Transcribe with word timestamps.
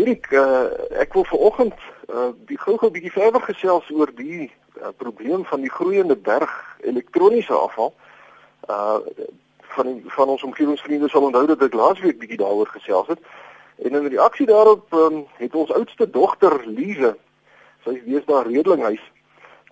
Derek, 0.00 0.30
uh, 0.32 0.64
ek 0.96 1.12
wil 1.12 1.26
vanoggend 1.28 1.74
uh, 2.08 2.30
die 2.48 2.56
gou-gou 2.56 2.88
bietjie 2.90 3.12
verder 3.12 3.42
gesels 3.44 3.88
oor 3.92 4.08
die 4.16 4.46
uh, 4.48 4.92
probleem 4.96 5.42
van 5.44 5.60
die 5.60 5.72
groeiende 5.72 6.16
berg 6.16 6.52
elektroniese 6.88 7.52
afval. 7.52 7.92
Uh 8.68 9.00
van 9.70 9.86
die, 9.86 10.00
van 10.10 10.28
ons 10.32 10.42
omgewingsvriende 10.42 11.08
sal 11.08 11.22
onthou 11.28 11.44
dat 11.46 11.60
ek 11.62 11.76
laasweek 11.78 12.16
bietjie 12.18 12.40
daaroor 12.40 12.66
gesels 12.72 13.06
het. 13.12 13.20
En 13.84 13.94
in 13.94 14.08
reaksie 14.10 14.46
daarop 14.48 14.96
um, 14.98 15.20
het 15.38 15.54
ons 15.54 15.70
oudste 15.70 16.08
dogter 16.10 16.56
Lize, 16.66 17.12
sy 17.84 17.94
is 17.94 18.06
weer 18.08 18.24
daar 18.26 18.48
redelinghuis, 18.48 19.04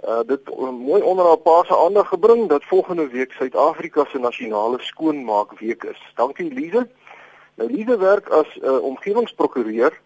uh 0.04 0.20
dit 0.28 0.52
mooi 0.60 1.00
onder 1.02 1.26
haar 1.26 1.40
pa 1.42 1.56
se 1.66 1.76
aandag 1.76 2.12
gebring 2.12 2.44
dat 2.52 2.68
volgende 2.68 3.08
week 3.10 3.32
Suid-Afrika 3.32 4.04
se 4.04 4.20
nasionale 4.22 4.78
skoonmaakweek 4.90 5.88
is. 5.90 6.04
Dankie 6.20 6.52
Lize. 6.52 6.84
Nou 7.56 7.72
Lize 7.72 7.98
werk 7.98 8.28
as 8.28 8.54
'n 8.60 8.64
uh, 8.64 8.78
omgewingsprokureur 8.92 9.98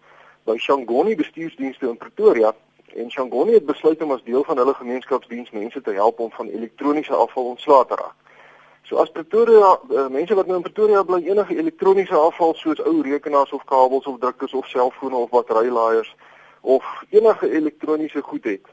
by 0.45 0.57
Shangoni 0.57 1.15
Bestuursdienste 1.15 1.87
in 1.87 1.97
Pretoria 1.97 2.53
en 2.95 3.11
Shangoni 3.11 3.53
het 3.53 3.65
besluit 3.65 4.01
om 4.01 4.11
as 4.11 4.23
deel 4.23 4.43
van 4.43 4.57
hulle 4.57 4.73
gemeenskapsdiens 4.73 5.51
mense 5.51 5.81
te 5.81 5.91
help 5.91 6.19
om 6.19 6.31
van 6.31 6.47
elektroniese 6.47 7.13
afval 7.13 7.45
ontslae 7.45 7.85
te 7.85 7.95
raak. 7.95 8.15
So 8.83 8.99
as 8.99 9.11
Pretoria 9.11 9.79
uh, 9.89 10.07
mense 10.11 10.35
wat 10.35 10.47
nou 10.47 10.57
in 10.59 10.65
Pretoria 10.65 11.03
bly 11.03 11.21
enige 11.23 11.55
elektroniese 11.55 12.15
afval 12.15 12.53
soos 12.59 12.81
ou 12.83 13.01
rekenaars 13.01 13.53
of 13.55 13.63
kabels 13.65 14.05
of 14.05 14.19
drukkers 14.19 14.53
of 14.53 14.67
selfone 14.67 15.15
of 15.15 15.31
batterylaaiers 15.31 16.11
of 16.61 16.83
enige 17.09 17.49
elektroniese 17.49 18.21
goed 18.21 18.43
het. 18.43 18.67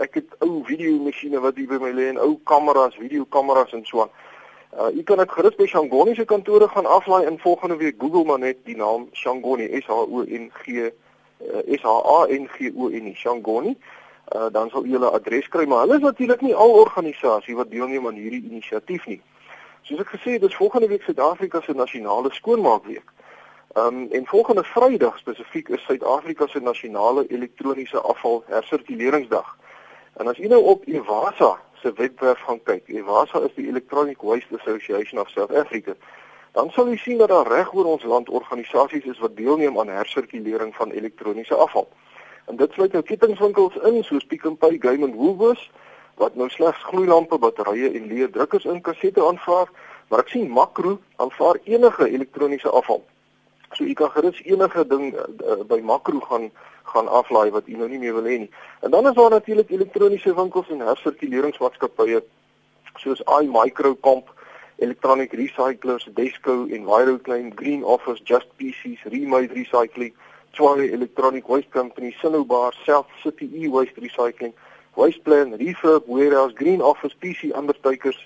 Ek 0.00 0.16
het 0.20 0.32
ou 0.44 0.62
videomasjiene 0.64 1.40
wat 1.40 1.60
hier 1.60 1.68
by 1.68 1.78
my 1.80 1.92
lê 1.96 2.08
en 2.10 2.20
ou 2.20 2.34
kameras, 2.44 2.96
videokameras 3.00 3.76
en 3.76 3.84
so 3.84 4.06
aan. 4.06 4.12
Uh 4.70 4.88
u 4.96 5.02
kan 5.02 5.18
dit 5.18 5.32
gerus 5.32 5.56
by 5.58 5.66
Shangoni 5.66 6.14
se 6.14 6.24
kantore 6.24 6.68
gaan 6.68 6.86
aflaai 6.86 7.26
in 7.26 7.38
volgende 7.38 7.76
week 7.76 7.96
Google 7.98 8.24
maar 8.24 8.38
net 8.38 8.64
die 8.64 8.76
naam 8.76 9.08
Shangoni 9.12 9.68
S 9.80 9.86
H 9.86 9.92
O 9.92 10.24
N 10.24 10.50
G 10.62 10.90
uh, 11.40 11.62
S 11.66 11.82
H 11.82 11.88
A 11.88 12.26
N 12.28 12.48
G 12.56 12.72
O 12.76 12.88
N 12.88 13.06
I 13.06 13.14
Shangoni. 13.14 13.76
Uh 14.34 14.46
dan 14.52 14.70
sal 14.70 14.84
u 14.84 14.92
hulle 14.92 15.10
adres 15.10 15.48
kry 15.48 15.64
maar 15.66 15.80
hulle 15.80 15.96
is 15.96 16.02
natuurlik 16.02 16.40
nie 16.40 16.54
al 16.54 16.70
organisasie 16.70 17.56
wat 17.56 17.70
deelneem 17.70 18.06
aan 18.06 18.14
hierdie 18.14 18.44
inisiatief 18.50 19.06
nie. 19.06 19.20
Soos 19.82 20.00
ek 20.00 20.12
gesê 20.14 20.36
het, 20.36 20.44
dis 20.44 20.54
volgende 20.54 20.86
week 20.86 21.02
Suid-Afrika 21.02 21.60
se 21.60 21.74
nasionale 21.74 22.30
skoonmaakweek. 22.32 23.10
Um 23.78 24.06
en 24.10 24.26
volgende 24.26 24.64
Vrydag 24.64 25.18
spesifiek 25.18 25.68
is 25.68 25.82
Suid-Afrika 25.84 26.46
se 26.46 26.60
nasionale 26.60 27.26
elektroniese 27.28 28.00
afval 28.00 28.44
hersirkuleringsdag. 28.46 29.56
En 30.16 30.28
as 30.28 30.38
u 30.38 30.46
nou 30.46 30.62
op 30.62 30.86
Ewasa 30.86 31.58
se 31.82 31.92
webwerf 31.92 32.40
gaan 32.40 32.62
kyk. 32.62 32.88
EWASA 32.88 33.40
is 33.40 33.54
die 33.54 33.68
Electronic 33.68 34.22
Waste 34.22 34.58
Association 34.58 35.20
of 35.20 35.28
South 35.28 35.54
Africa. 35.54 35.96
Dan 36.52 36.70
sal 36.74 36.88
jy 36.90 36.96
sien 36.96 37.18
dat 37.18 37.28
daar 37.30 37.46
reg 37.46 37.72
oor 37.74 37.84
ons 37.84 38.02
land 38.02 38.28
organisasies 38.28 39.04
is 39.04 39.18
wat 39.18 39.36
deelneem 39.36 39.78
aan 39.78 39.88
hersirkulering 39.88 40.74
van 40.74 40.90
elektroniese 40.90 41.54
afval. 41.54 41.88
En 42.46 42.56
dit 42.56 42.72
sluit 42.72 42.92
nou 42.92 43.02
kettingwinkels 43.02 43.76
in 43.86 44.02
soos 44.04 44.26
Pick 44.26 44.46
n 44.48 44.56
Pay, 44.58 44.78
Game 44.82 45.06
and 45.06 45.14
Woolworths 45.14 45.70
wat 46.20 46.34
nou 46.34 46.48
slegs 46.52 46.82
gloeilampe, 46.90 47.38
batterye 47.38 47.92
en 47.96 48.08
leë 48.10 48.28
drukkers 48.34 48.66
in 48.68 48.82
kassette 48.84 49.22
aanvaar, 49.24 49.70
maar 50.10 50.24
ek 50.24 50.34
sien 50.34 50.50
Makro 50.52 50.98
aanvaar 51.22 51.60
enige 51.64 52.08
elektroniese 52.10 52.68
afval. 52.68 53.00
So 53.72 53.86
u 53.86 53.94
kan 53.94 54.10
gerus 54.10 54.42
enige 54.44 54.84
ding 54.90 55.14
uh, 55.14 55.62
by 55.70 55.78
Makro 55.80 56.20
gaan 56.26 56.50
gaan 56.90 57.08
aflaai 57.08 57.50
wat 57.54 57.68
u 57.70 57.76
nou 57.78 57.86
nie 57.88 58.00
meer 58.02 58.16
wil 58.16 58.26
hê 58.26 58.36
nie. 58.42 58.50
En 58.82 58.90
dan 58.90 59.06
is 59.06 59.14
daar 59.14 59.30
natuurlik 59.30 59.70
elektroniese 59.70 60.34
winkels 60.34 60.68
en 60.74 60.82
hersirkuleringsmaatskappye 60.82 62.22
soos 62.98 63.22
iMicrocomp, 63.38 64.32
Electronic 64.80 65.32
Recyclers, 65.32 66.04
Desco 66.14 66.66
en 66.70 66.84
Viro 66.86 67.18
Klein, 67.18 67.50
Green 67.50 67.82
Office, 67.84 68.20
Just 68.24 68.46
PCs, 68.58 69.04
Remade 69.04 69.52
Recycling, 69.54 70.12
Twaye 70.52 70.92
Electronic 70.92 71.48
Waste 71.48 71.70
Company, 71.70 72.14
Cinnobar, 72.20 72.72
South 72.86 73.06
City 73.22 73.50
E-Waste 73.54 73.96
Recycling, 73.96 74.54
Wasteplan, 74.96 75.58
Refurb 75.58 76.04
Warehouse, 76.06 76.52
Green 76.54 76.80
Office, 76.80 77.14
PC 77.22 77.52
Undertakers, 77.54 78.16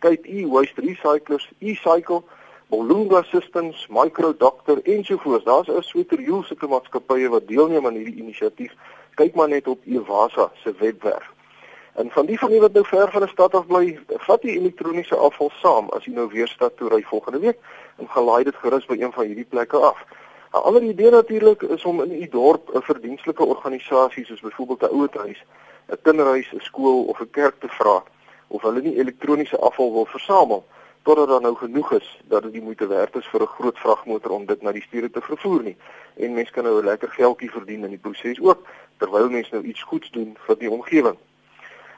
Cape 0.00 0.24
E-Waste 0.26 0.76
Recyclers, 0.76 1.46
E-Cycle 1.60 2.24
Olunga 2.70 3.24
Systems, 3.30 3.86
Microdoctor 3.88 4.78
ensovoorts. 4.84 5.44
Daar's 5.44 5.68
'n 5.68 5.82
sweterjoel 5.82 6.42
sulke 6.42 6.66
maatskappye 6.66 7.28
wat 7.28 7.48
deelneem 7.48 7.86
aan 7.86 7.94
hierdie 7.94 8.22
inisiatief. 8.22 8.72
Kyk 9.14 9.34
maar 9.34 9.48
net 9.48 9.66
op 9.66 9.80
Ewasa 9.84 10.50
se 10.62 10.74
webwerf. 10.78 11.33
En 11.94 12.10
van 12.10 12.26
die 12.26 12.38
van 12.38 12.48
julle 12.48 12.60
wat 12.60 12.72
nou 12.72 12.84
ver 12.86 13.10
van 13.10 13.22
'n 13.22 13.28
stad 13.28 13.54
af 13.54 13.66
bly, 13.66 13.98
vat 14.08 14.42
die 14.42 14.58
elektroniese 14.58 15.16
afval 15.16 15.50
saam 15.62 15.88
as 15.90 16.04
jy 16.04 16.12
nou 16.12 16.28
weer 16.28 16.48
stad 16.48 16.76
toe 16.76 16.88
ry 16.88 17.02
volgende 17.02 17.38
week 17.38 17.58
en 17.96 18.08
gelaai 18.08 18.44
dit 18.44 18.56
gerus 18.56 18.86
by 18.86 18.96
een 18.98 19.12
van 19.12 19.26
hierdie 19.26 19.44
plekke 19.44 19.76
af. 19.76 20.04
'n 20.54 20.62
Ander 20.62 20.82
idee 20.82 21.10
natuurlik 21.10 21.62
is 21.62 21.84
om 21.84 22.02
in 22.02 22.22
u 22.22 22.28
dorp 22.28 22.74
'n 22.74 22.82
verdienstelike 22.82 23.44
organisasie 23.44 24.24
soos 24.24 24.40
byvoorbeeld 24.40 24.82
'n 24.82 24.94
ouerhuis, 24.94 25.44
'n 25.88 25.98
kinderhuis, 26.02 26.52
'n 26.52 26.60
skool 26.60 27.04
of 27.04 27.20
'n 27.20 27.30
kerk 27.30 27.60
te 27.60 27.68
vra 27.68 28.02
of 28.48 28.62
hulle 28.62 28.82
nie 28.82 28.98
elektroniese 28.98 29.58
afval 29.58 29.92
wil 29.92 30.06
versamel 30.06 30.64
totdat 31.02 31.28
daar 31.28 31.40
nou 31.40 31.56
genoeg 31.56 31.92
is 31.92 32.20
dat 32.24 32.42
dit 32.42 32.52
die 32.52 32.62
moeite 32.62 32.86
werd 32.86 33.16
is 33.16 33.26
vir 33.26 33.42
'n 33.42 33.46
groot 33.46 33.78
vragmotor 33.78 34.30
om 34.30 34.46
dit 34.46 34.62
na 34.62 34.72
die 34.72 34.82
stede 34.82 35.10
te 35.10 35.20
vervoer 35.20 35.62
nie. 35.62 35.76
En 36.16 36.34
mense 36.34 36.52
kan 36.52 36.64
nou 36.64 36.80
'n 36.80 36.84
lekker 36.84 37.08
geldjie 37.08 37.50
verdien 37.50 37.84
in 37.84 37.90
die 37.90 37.98
proses 37.98 38.40
ook 38.40 38.66
terwyl 38.96 39.28
mense 39.30 39.54
nou 39.54 39.64
iets 39.64 39.82
goeds 39.82 40.10
doen 40.10 40.36
vir 40.46 40.58
die 40.58 40.70
omgewing. 40.70 41.16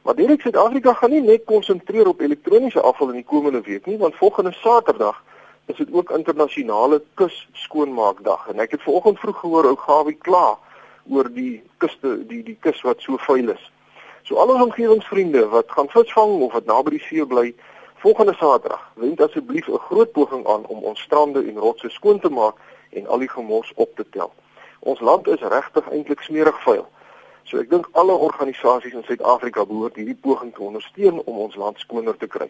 Maar 0.06 0.14
direk 0.14 0.40
Suid-Afrika 0.40 0.92
gaan 0.92 1.10
nie 1.10 1.20
net 1.20 1.44
konsentreer 1.44 2.06
op 2.06 2.20
elektroniese 2.20 2.80
afval 2.80 3.08
in 3.08 3.14
die 3.24 3.24
komende 3.26 3.60
week 3.60 3.86
nie, 3.90 3.96
want 3.98 4.14
volgende 4.14 4.52
Saterdag 4.52 5.16
is 5.66 5.76
dit 5.76 5.88
ook 5.92 6.12
internasionale 6.14 7.00
kus 7.14 7.48
skoonmaakdag 7.52 8.44
en 8.52 8.62
ek 8.62 8.76
het 8.76 8.84
vanoggend 8.84 9.18
vroeg 9.18 9.40
gehoor 9.40 9.66
ou 9.66 9.74
Gawie 9.82 10.14
kla 10.28 10.44
oor 11.10 11.26
die 11.34 11.58
kuste 11.82 12.14
die 12.30 12.44
die 12.46 12.54
kus 12.60 12.84
wat 12.86 13.02
so 13.02 13.18
vuil 13.26 13.50
is. 13.56 13.66
So 14.22 14.38
al 14.38 14.54
ons 14.54 14.62
omgewingsvriende 14.68 15.42
wat 15.56 15.74
gaan 15.74 15.90
visvang 15.90 16.38
of 16.38 16.54
wat 16.54 16.70
naby 16.70 16.94
die 16.94 17.04
see 17.08 17.26
bly, 17.26 17.50
Volgende 17.98 18.38
Saterdag, 18.38 18.86
wend 18.94 19.20
asseblief 19.20 19.66
'n 19.66 19.86
groot 19.90 20.12
poging 20.12 20.46
aan 20.46 20.66
om 20.66 20.84
ons 20.86 21.00
strande 21.00 21.42
en 21.42 21.58
rotse 21.58 21.90
skoon 21.90 22.20
te 22.20 22.30
maak 22.30 22.54
en 22.90 23.06
al 23.06 23.18
die 23.18 23.34
gemors 23.34 23.72
op 23.74 23.96
te 23.96 24.06
tel. 24.10 24.30
Ons 24.78 25.00
land 25.00 25.26
is 25.26 25.40
regtig 25.40 25.90
eintlik 25.90 26.20
smerig 26.20 26.62
vuil. 26.62 26.86
So 27.46 27.60
ek 27.62 27.68
dink 27.70 27.86
alle 27.94 28.14
organisasies 28.26 28.94
in 28.98 29.04
Suid-Afrika 29.06 29.62
behoort 29.70 29.94
hierdie 29.94 30.18
poging 30.18 30.50
te 30.54 30.64
ondersteun 30.66 31.20
om 31.30 31.36
ons 31.44 31.54
land 31.54 31.78
skoner 31.78 32.16
te 32.18 32.26
kry. 32.26 32.48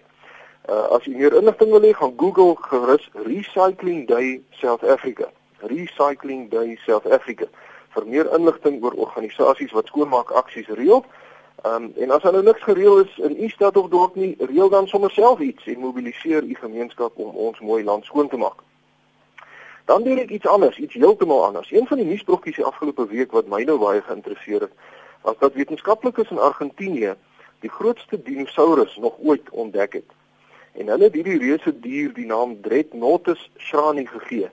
Uh 0.73 0.97
as 0.97 1.05
jy 1.05 1.13
meer 1.21 1.37
inligting 1.37 1.75
wil 1.75 1.85
hê, 1.85 1.93
gaan 1.93 2.15
Google 2.17 2.57
gerus 2.65 3.05
Recycling 3.27 4.07
Day 4.09 4.41
South 4.63 4.85
Africa. 4.85 5.29
Recycling 5.61 6.49
Day 6.49 6.79
South 6.87 7.05
Africa 7.13 7.51
vir 7.97 8.09
meer 8.09 8.33
inligting 8.39 8.81
oor 8.85 8.97
organisasies 9.07 9.75
wat 9.77 9.93
skoonmaak 9.93 10.33
aksies 10.41 10.73
reël. 10.81 11.05
Ehm 11.65 11.91
um, 11.91 11.93
en 12.01 12.17
as 12.17 12.25
hulle 12.25 12.43
niks 12.49 12.65
gereël 12.65 13.05
is 13.05 13.21
in 13.29 13.37
u 13.37 13.49
stad 13.53 13.77
of 13.77 13.93
dorp 13.93 14.17
nie, 14.17 14.33
reël 14.49 14.73
dan 14.73 14.89
sommer 14.89 15.13
self 15.13 15.41
iets 15.45 15.69
en 15.73 15.85
mobiliseer 15.85 16.45
u 16.45 16.57
gemeenskap 16.65 17.21
om 17.21 17.37
ons 17.49 17.61
mooi 17.61 17.83
land 17.85 18.05
skoon 18.05 18.29
te 18.33 18.41
maak. 18.41 18.65
Dan 19.87 20.03
doen 20.03 20.19
ek 20.19 20.31
iets 20.35 20.47
anders, 20.51 20.79
iets 20.83 20.95
heeltemal 20.95 21.45
anders. 21.47 21.71
Een 21.71 21.87
van 21.87 22.01
die 22.01 22.07
nuusbrokkies 22.07 22.57
die 22.59 22.65
afgelope 22.67 23.07
week 23.07 23.31
wat 23.31 23.47
my 23.47 23.63
nou 23.63 23.79
baie 23.79 24.03
geïnteresseer 24.03 24.67
het, 24.67 24.73
was 25.23 25.39
dat 25.39 25.55
wetenskaplikes 25.55 26.31
in 26.35 26.43
Argentinië 26.43 27.15
die 27.63 27.71
grootste 27.71 28.19
dinosaurus 28.23 28.97
nog 28.97 29.15
ooit 29.23 29.51
ontdek 29.51 29.93
het. 29.93 30.11
En 30.75 30.91
hulle 30.91 31.07
het 31.07 31.15
hierdie 31.15 31.39
reuse 31.39 31.73
dier 31.81 32.11
die 32.15 32.27
naam 32.27 32.57
Dreadnoughtus 32.67 33.51
shrani 33.57 34.07
gegee. 34.11 34.51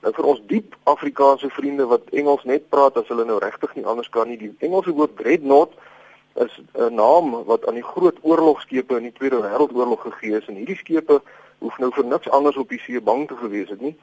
Nou 0.00 0.14
vir 0.16 0.30
ons 0.32 0.40
diep 0.48 0.74
Afrikaanse 0.90 1.48
vriende 1.52 1.86
wat 1.92 2.08
Engels 2.12 2.48
net 2.48 2.68
praat 2.72 2.96
as 3.00 3.08
hulle 3.12 3.28
nou 3.28 3.38
regtig 3.44 3.76
nie 3.76 3.84
anders 3.84 4.08
kan 4.16 4.28
nie, 4.28 4.40
die 4.40 4.52
Engelse 4.64 4.96
woord 4.96 5.16
Dreadnought 5.20 5.76
is 6.40 6.56
'n 6.72 6.94
naam 6.94 7.44
wat 7.44 7.66
aan 7.68 7.78
die 7.78 7.90
groot 7.92 8.16
oorlogskepe 8.22 8.96
in 8.96 9.12
die 9.12 9.12
Tweede 9.12 9.44
Wêreldoorlog 9.44 10.00
gegee 10.08 10.36
is 10.40 10.48
en 10.48 10.56
hierdie 10.56 10.80
skepe 10.80 11.22
hoef 11.58 11.78
nou 11.78 11.92
vir 11.92 12.04
niks 12.04 12.28
anders 12.28 12.56
op 12.56 12.68
die 12.68 12.80
see 12.80 13.00
bang 13.00 13.28
te 13.28 13.36
gewees 13.36 13.68
het 13.68 13.80
nie. 13.80 13.96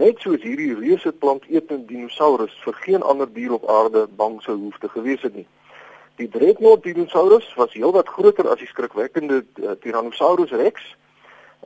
Net 0.00 0.22
soos 0.24 0.40
hierdie 0.40 0.72
reuse 0.78 1.10
plantetende 1.12 1.84
dinosaurus 1.84 2.52
vir 2.64 2.76
geen 2.84 3.02
ander 3.04 3.28
dier 3.28 3.52
op 3.52 3.66
aarde 3.68 4.06
bang 4.16 4.38
sou 4.40 4.54
hoef 4.56 4.78
te 4.80 4.88
gewees 4.88 5.20
het 5.26 5.34
nie. 5.36 5.44
Die 6.16 6.28
Dreadnought 6.32 6.86
dinosaurus 6.86 7.48
was 7.58 7.74
heelwat 7.76 8.08
groter 8.08 8.48
as 8.48 8.62
die 8.62 8.68
skrikwekkende 8.70 9.42
uh, 9.60 9.74
Tyrannosaurus 9.82 10.54
Rex. 10.56 10.86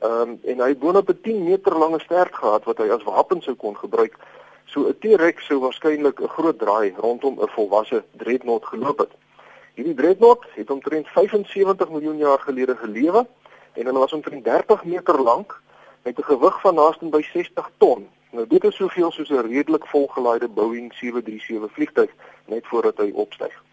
Ehm 0.03 0.33
um, 0.33 0.33
en 0.51 0.63
hy 0.63 0.67
het 0.73 0.81
boonop 0.81 1.13
'n 1.13 1.21
10 1.27 1.43
meter 1.43 1.77
lange 1.79 1.99
stert 2.03 2.35
gehad 2.35 2.67
wat 2.67 2.81
hy 2.83 2.89
as 2.95 3.05
wapen 3.07 3.41
sou 3.41 3.55
kon 3.55 3.77
gebruik. 3.77 4.17
So 4.65 4.83
'n 4.89 4.97
T-Rex 4.99 5.45
sou 5.45 5.59
waarskynlik 5.63 6.19
'n 6.19 6.33
groot 6.35 6.59
draai 6.59 6.91
rondom 6.97 7.39
'n 7.39 7.53
volwasse 7.55 8.03
Dreadnought 8.17 8.65
geloop 8.65 8.99
het. 8.99 9.13
Hierdie 9.75 9.95
dreadnought 9.95 10.43
het 10.59 10.69
omtrent 10.71 11.07
75 11.07 11.89
miljoen 11.89 12.17
jaar 12.17 12.39
gelede 12.39 12.75
gelewe 12.75 13.27
en 13.73 13.85
hulle 13.85 13.99
was 13.99 14.13
omtrent 14.13 14.43
30 14.43 14.83
meter 14.83 15.21
lank 15.21 15.61
met 16.03 16.19
'n 16.19 16.23
gewig 16.23 16.61
van 16.61 16.75
naaste 16.75 17.05
by 17.05 17.21
60 17.31 17.71
ton. 17.77 18.07
Nou 18.35 18.47
dit 18.47 18.63
is 18.63 18.75
soveel 18.75 19.11
soos 19.11 19.29
'n 19.29 19.47
redelik 19.47 19.85
volgelaaide 19.87 20.47
Boeing 20.47 20.93
737 20.93 21.71
vliegtuig 21.73 22.11
net 22.45 22.67
voordat 22.67 22.97
hy 22.97 23.11
opstyg. 23.13 23.63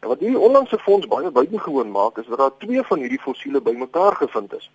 En 0.00 0.08
wat 0.08 0.18
hierdie 0.18 0.38
onlangse 0.38 0.78
fonds 0.78 1.06
baie 1.06 1.30
buitengewoon 1.30 1.90
maak 1.90 2.18
is 2.18 2.26
dat 2.26 2.38
daar 2.38 2.56
twee 2.58 2.82
van 2.82 2.98
hierdie 2.98 3.20
fossiele 3.20 3.60
bymekaar 3.60 4.16
gevind 4.16 4.54
is. 4.54 4.70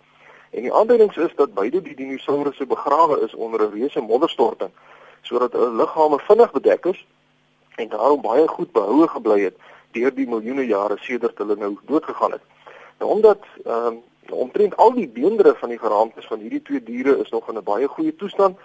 En 0.50 0.62
die 0.62 0.72
aanduidings 0.72 1.16
is 1.16 1.34
dat 1.34 1.54
beide 1.54 1.82
die 1.82 1.94
dinosourusse 1.94 2.66
begrawe 2.66 3.20
is 3.20 3.34
onder 3.34 3.62
'n 3.62 3.72
reuse 3.72 4.00
modderstorting 4.00 4.70
sodat 5.22 5.52
hulle 5.52 5.70
liggame 5.70 6.18
vinnig 6.18 6.50
bedek 6.52 6.84
is 6.84 7.06
en 7.74 7.88
daarom 7.88 8.20
baie 8.20 8.48
goed 8.48 8.72
behoue 8.72 9.08
gebly 9.08 9.40
het 9.40 9.56
deur 9.90 10.14
die 10.14 10.28
miljoene 10.28 10.66
jare 10.66 10.96
sedert 10.98 11.38
hulle 11.38 11.56
nou 11.56 11.78
doodgegaan 11.86 12.32
het. 12.32 12.42
Nou 12.98 13.10
omdat 13.10 13.40
ehm 13.64 13.86
um, 13.86 14.02
omtrent 14.30 14.76
al 14.76 14.92
die 14.92 15.08
beenderre 15.08 15.54
van 15.54 15.68
die 15.68 15.78
geraamtes 15.78 16.26
van 16.26 16.38
hierdie 16.38 16.62
twee 16.62 16.82
diere 16.82 17.18
is 17.18 17.30
nog 17.30 17.48
in 17.48 17.56
'n 17.56 17.64
baie 17.64 17.88
goeie 17.88 18.16
toestand 18.16 18.58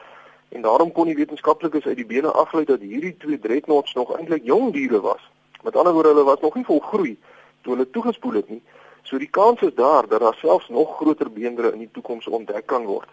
en 0.49 0.61
daarom 0.61 0.91
kon 0.91 1.05
die 1.05 1.15
wetenskaplikes 1.15 1.85
uit 1.85 1.95
die 1.95 2.05
bene 2.05 2.31
aflei 2.31 2.65
dat 2.65 2.79
hierdie 2.79 3.17
twee 3.17 3.39
dreadnoughts 3.39 3.94
nog 3.94 4.15
eintlik 4.17 4.44
jong 4.44 4.73
diere 4.73 5.01
was. 5.01 5.29
Met 5.63 5.75
ander 5.75 5.94
woorde, 5.94 6.09
hulle 6.09 6.23
was 6.23 6.39
nog 6.39 6.55
nie 6.55 6.65
volgroei 6.65 7.17
toe 7.61 7.75
hulle 7.75 7.89
toegespoel 7.89 8.33
het 8.33 8.49
nie. 8.49 8.61
So 9.03 9.17
die 9.17 9.29
kans 9.29 9.61
is 9.61 9.73
daar 9.75 10.07
dat 10.07 10.19
daar 10.19 10.35
selfs 10.39 10.67
nog 10.69 10.95
groter 10.95 11.31
beenderre 11.31 11.71
in 11.71 11.83
die 11.85 11.91
toekoms 11.91 12.27
ontdek 12.27 12.65
kan 12.65 12.85
word. 12.85 13.09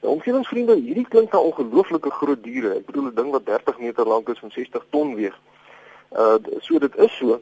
Nou 0.00 0.14
omgewingsvriende, 0.14 0.74
hierdie 0.80 1.06
klink 1.08 1.32
na 1.32 1.38
ongelooflike 1.38 2.10
groot 2.10 2.42
diere. 2.42 2.74
Ek 2.78 2.86
bedoel 2.86 3.10
'n 3.10 3.14
ding 3.14 3.30
wat 3.30 3.46
30 3.46 3.78
meter 3.78 4.06
lank 4.06 4.28
is 4.28 4.40
en 4.42 4.50
60 4.50 4.84
ton 4.90 5.14
weeg. 5.14 5.38
Uh 6.12 6.38
so 6.58 6.78
dit 6.78 6.96
is 6.96 7.16
so. 7.16 7.40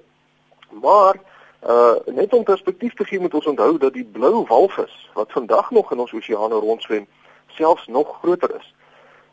Maar 0.70 1.20
uh 1.66 1.96
net 2.06 2.32
om 2.32 2.42
perspektief 2.42 2.94
te 2.94 3.04
gee 3.04 3.20
moet 3.20 3.34
ons 3.34 3.46
onthou 3.46 3.78
dat 3.78 3.92
die 3.92 4.04
blou 4.04 4.44
walvis 4.46 5.10
wat 5.14 5.32
vandag 5.32 5.70
nog 5.70 5.92
in 5.92 5.98
ons 5.98 6.12
oseane 6.12 6.54
rondswem 6.54 7.06
selfs 7.46 7.86
nog 7.86 8.18
groter 8.22 8.56
is. 8.56 8.74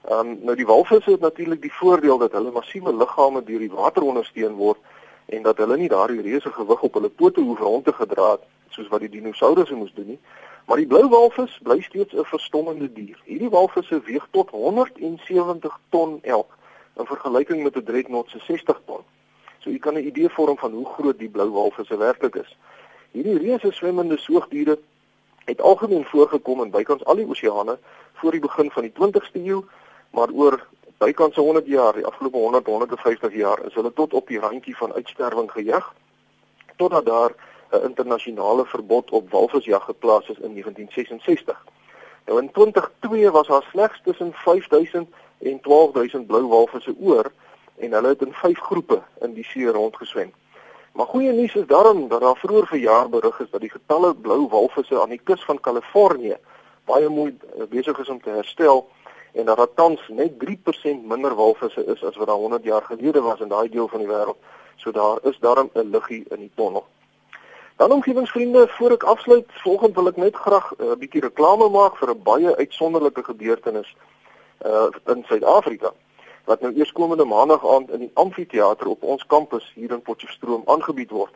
Um 0.09 0.37
nou 0.41 0.55
die 0.55 0.65
walvisse 0.65 1.11
het 1.11 1.19
natuurlik 1.19 1.61
die 1.61 1.73
voordeel 1.73 2.17
dat 2.17 2.31
hulle 2.31 2.51
massiewe 2.51 2.93
liggame 2.93 3.43
deur 3.43 3.59
die 3.59 3.71
water 3.71 4.03
ondersteun 4.03 4.53
word 4.53 4.77
en 5.25 5.41
dat 5.41 5.57
hulle 5.57 5.77
nie 5.77 5.89
daardie 5.89 6.21
reuse 6.21 6.51
gewig 6.51 6.81
op 6.81 6.93
hulle 6.93 7.09
pote 7.09 7.41
hoef 7.41 7.59
rond 7.59 7.85
te 7.85 7.93
gedra 7.93 8.31
het 8.31 8.43
soos 8.69 8.87
wat 8.87 8.99
die 8.99 9.09
dinosourusse 9.09 9.75
moes 9.75 9.93
doen 9.95 10.07
nie. 10.13 10.19
Maar 10.65 10.81
die 10.81 10.87
blou 10.89 11.07
walvis 11.09 11.59
bly 11.63 11.81
steeds 11.81 12.13
'n 12.13 12.25
verstommende 12.25 12.93
dier. 12.93 13.17
Hierdie 13.25 13.49
walvisse 13.49 14.01
weeg 14.05 14.27
tot 14.31 14.49
170 14.49 15.79
ton 15.89 16.19
elk 16.21 16.57
in 16.97 17.05
vergelyking 17.05 17.63
met 17.63 17.75
'n 17.75 17.83
dreadnought 17.83 18.29
se 18.29 18.39
60 18.39 18.81
ton. 18.85 19.01
So 19.59 19.69
jy 19.69 19.79
kan 19.79 19.93
'n 19.93 20.07
idee 20.07 20.29
vorm 20.29 20.57
van 20.57 20.71
hoe 20.71 20.85
groot 20.85 21.19
die 21.19 21.29
blou 21.29 21.49
walvisse 21.49 21.97
werklik 21.97 22.35
is. 22.35 22.57
Hierdie 23.11 23.37
reuse 23.37 23.71
swemmende 23.71 24.17
soogdiere 24.17 24.79
het 25.45 25.61
algemeen 25.61 26.05
voorgekom 26.05 26.61
in 26.63 26.69
bykans 26.69 27.05
al 27.05 27.15
die 27.15 27.27
oseane 27.27 27.77
voor 28.13 28.31
die 28.31 28.39
begin 28.39 28.71
van 28.71 28.83
die 28.83 28.91
20ste 28.91 29.39
eeu, 29.45 29.63
maar 30.15 30.31
oor 30.31 30.67
bykans 30.97 31.35
100 31.35 31.67
jaar, 31.67 31.93
die 31.93 32.05
afgelope 32.05 32.37
100 32.37 32.65
150 32.65 33.33
jaar, 33.35 33.65
is 33.67 33.73
hulle 33.73 33.91
tot 33.93 34.13
op 34.13 34.27
die 34.27 34.39
randjie 34.39 34.77
van 34.77 34.93
uitsterwing 34.93 35.51
gejag 35.51 35.93
totdat 36.75 37.05
daar 37.05 37.31
'n 37.71 37.83
internasionale 37.83 38.65
verbod 38.65 39.11
op 39.11 39.31
walvisjag 39.31 39.83
geplaas 39.83 40.29
is 40.29 40.39
in 40.39 40.53
1966. 40.53 41.65
Nou 42.25 42.41
in 42.41 42.51
2002 42.51 43.31
was 43.31 43.47
daar 43.47 43.67
slegs 43.71 44.01
tussen 44.03 44.33
5000 44.33 45.07
en 45.37 45.59
12000 45.61 46.27
blou 46.27 46.47
walvisse 46.47 46.95
oor 46.99 47.31
en 47.75 47.91
hulle 47.91 48.07
het 48.07 48.21
in 48.21 48.33
5 48.33 48.59
groepe 48.59 49.01
in 49.21 49.33
die 49.33 49.43
see 49.43 49.67
rondgeswem. 49.67 50.33
Maar 50.91 51.05
goeie 51.05 51.31
nuus 51.31 51.55
is 51.55 51.67
daarom 51.67 52.07
dat 52.07 52.21
daar 52.21 52.37
vroeër 52.37 52.67
verjaar 52.67 53.09
berig 53.09 53.39
is 53.39 53.49
dat 53.49 53.61
die 53.61 53.69
getalle 53.69 54.15
blou 54.15 54.47
walvisse 54.47 55.01
aan 55.01 55.09
die 55.09 55.21
kus 55.23 55.43
van 55.45 55.59
Kalifornië 55.59 56.37
baie 56.85 57.09
mooi 57.09 57.37
eh, 57.57 57.63
besig 57.69 57.99
is 57.99 58.09
om 58.09 58.21
te 58.21 58.29
herstel 58.29 58.87
en 59.35 59.45
dat 59.45 59.57
daar 59.57 59.73
tans 59.75 60.01
net 60.07 60.31
3% 60.45 61.03
minder 61.03 61.35
walvisse 61.35 61.85
is 61.85 62.03
as 62.03 62.15
wat 62.15 62.27
daar 62.27 62.35
100 62.35 62.63
jaar 62.63 62.81
gelede 62.81 63.21
was 63.21 63.39
in 63.39 63.47
daai 63.47 63.69
deel 63.69 63.87
van 63.87 63.99
die 63.99 64.07
wêreld. 64.07 64.37
So 64.75 64.91
daar 64.91 65.17
is 65.21 65.37
daarom 65.39 65.69
'n 65.73 65.89
liggie 65.89 66.25
in 66.29 66.39
die 66.39 66.51
tonnel. 66.55 66.85
Dan 67.75 67.91
omgewingsvriende, 67.91 68.67
voor 68.67 68.91
ek 68.91 69.03
afsluit, 69.03 69.45
volgens 69.47 69.93
wil 69.93 70.07
ek 70.07 70.15
net 70.15 70.35
graag 70.35 70.73
eh, 70.73 70.85
'n 70.85 70.89
uh, 70.89 70.95
bietjie 70.95 71.21
reklame 71.21 71.69
maak 71.69 71.97
vir 71.97 72.09
'n 72.09 72.23
baie 72.23 72.55
uitsonderlike 72.55 73.23
gebeurtenis 73.23 73.95
uh 74.65 74.87
in 75.05 75.23
Suid-Afrika 75.27 75.91
wat 76.45 76.61
nou 76.61 76.73
eers 76.73 76.91
komende 76.91 77.25
maandag 77.25 77.67
aand 77.67 77.91
in 77.91 77.99
die 77.99 78.11
amfitheater 78.13 78.87
op 78.87 79.03
ons 79.03 79.25
kampus 79.25 79.71
hier 79.75 79.91
in 79.91 80.01
Potchefstroom 80.01 80.61
aangebied 80.65 81.09
word. 81.09 81.33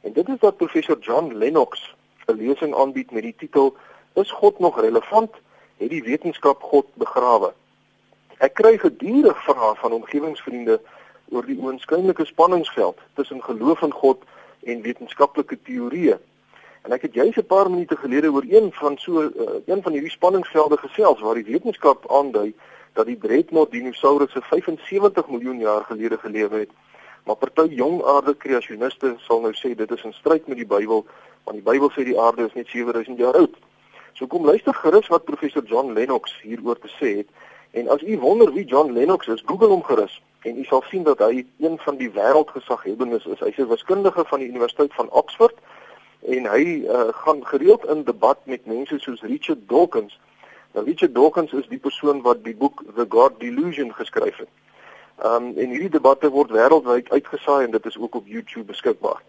En 0.00 0.12
dit 0.12 0.28
is 0.28 0.38
dat 0.40 0.56
professor 0.56 0.98
John 0.98 1.34
Lennox 1.34 1.94
'n 2.26 2.36
lesing 2.36 2.74
aanbied 2.74 3.10
met 3.10 3.22
die 3.22 3.34
titel 3.36 3.76
Is 4.14 4.30
God 4.30 4.58
nog 4.58 4.80
relevant? 4.80 5.30
Het 5.76 5.90
die 5.90 6.02
wetenskap 6.02 6.62
God 6.62 6.86
begrawe? 6.94 7.52
Ek 8.40 8.54
kry 8.56 8.76
gedurig 8.80 9.42
vrae 9.44 9.74
van 9.80 9.92
omgewingsvriende 9.92 10.78
oor 11.32 11.44
die 11.44 11.58
oënskynlike 11.60 12.24
spanningsveld 12.24 12.98
tussen 13.18 13.42
geloof 13.44 13.82
in 13.82 13.92
God 13.92 14.24
en 14.64 14.80
wetenskaplike 14.84 15.58
teorieë. 15.68 16.16
En 16.86 16.94
ek 16.96 17.02
het 17.02 17.14
juis 17.14 17.36
'n 17.36 17.46
paar 17.46 17.70
minute 17.70 17.96
gelede 17.96 18.32
oor 18.32 18.44
een 18.48 18.72
van 18.72 18.98
so 18.98 19.22
uh, 19.22 19.60
een 19.66 19.82
van 19.82 19.92
hierdie 19.92 20.10
spanningsvelde 20.10 20.76
gesels 20.76 21.20
waar 21.20 21.34
die 21.34 21.50
wetenskap 21.52 22.10
aandui 22.10 22.54
dat 22.92 23.06
die 23.06 23.18
dreadnought 23.18 23.72
dinosourusse 23.72 24.42
75 24.42 25.28
miljoen 25.28 25.58
jaar 25.58 25.84
gelede 25.84 26.18
gelewe 26.18 26.58
het. 26.58 26.70
Maar 27.24 27.36
party 27.36 27.74
jong 27.74 28.04
aarde 28.04 28.36
kreasioniste 28.36 29.14
sal 29.18 29.40
nou 29.40 29.52
sê 29.52 29.74
dit 29.74 29.90
is 29.90 30.04
in 30.04 30.12
stryd 30.12 30.46
met 30.46 30.56
die 30.56 30.66
Bybel, 30.66 31.06
want 31.44 31.56
die 31.56 31.72
Bybel 31.72 31.90
sê 31.90 32.04
die 32.04 32.20
aarde 32.20 32.46
is 32.46 32.54
net 32.54 32.68
7000 32.68 33.18
jaar 33.18 33.34
oud. 33.34 33.54
So 34.16 34.26
kom 34.26 34.46
luister 34.48 34.74
gerus 34.74 35.10
wat 35.12 35.28
professor 35.28 35.64
John 35.64 35.92
Lennox 35.92 36.34
hieroor 36.42 36.78
te 36.80 36.88
sê 36.96 37.16
het. 37.20 37.28
En 37.76 37.88
as 37.92 38.02
u 38.02 38.18
wonder 38.18 38.52
wie 38.52 38.64
John 38.64 38.92
Lennox 38.92 39.26
is, 39.28 39.42
Google 39.46 39.68
hom 39.74 39.84
gerus 39.84 40.20
en 40.46 40.58
u 40.58 40.64
sal 40.64 40.82
sien 40.86 41.02
dat 41.02 41.18
hy 41.18 41.44
een 41.58 41.78
van 41.82 41.96
die 41.98 42.10
wêreldgesaghebbendes 42.14 43.26
is. 43.26 43.40
Hy's 43.40 43.58
'n 43.58 43.68
wiskundige 43.68 44.24
van 44.24 44.38
die 44.38 44.48
Universiteit 44.48 44.94
van 44.94 45.10
Oxford 45.10 45.56
en 46.26 46.46
hy 46.46 46.64
uh, 46.86 47.08
gaan 47.12 47.46
gereeld 47.46 47.84
in 47.86 48.04
debat 48.04 48.38
met 48.44 48.66
mense 48.66 48.98
soos 48.98 49.22
Richard 49.22 49.68
Dawkins 49.68 50.18
Nou 50.76 50.84
Richard 50.88 51.14
Dawkins 51.14 51.52
is 51.52 51.68
die 51.72 51.78
persoon 51.80 52.18
wat 52.20 52.42
die 52.44 52.52
boek 52.56 52.82
The 52.96 53.06
God 53.08 53.38
Delusion 53.40 53.94
geskryf 53.96 54.42
het. 54.42 54.50
Um 55.24 55.54
en 55.56 55.70
hierdie 55.72 55.94
debatte 55.94 56.28
word 56.28 56.52
wêreldwyd 56.52 57.08
uitgesaai 57.08 57.62
en 57.64 57.72
dit 57.72 57.86
is 57.88 57.96
ook 57.96 58.18
op 58.20 58.26
YouTube 58.28 58.68
beskikbaar. 58.68 59.22